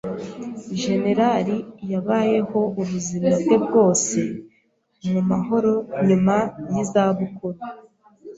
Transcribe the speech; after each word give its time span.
Jenerali 0.81 1.57
yabayeho 1.91 2.57
ubuzima 2.79 3.29
bwe 3.41 3.57
bwose 3.65 4.19
mu 5.11 5.21
mahoro 5.29 5.71
nyuma 6.07 6.35
yizabukuru. 6.71 7.59